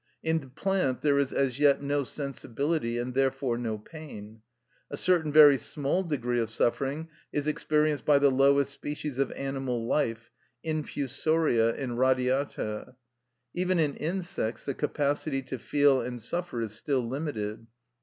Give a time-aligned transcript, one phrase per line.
[0.23, 4.41] In the plant there is as yet no sensibility, and therefore no pain.
[4.89, 9.85] A certain very small degree of suffering is experienced by the lowest species of animal
[9.85, 12.95] life—infusoria and radiata;
[13.53, 17.67] even in insects the capacity to feel and suffer is still limited.